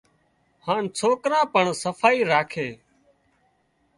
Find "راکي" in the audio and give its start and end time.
2.31-2.69